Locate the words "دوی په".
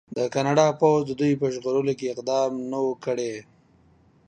1.19-1.47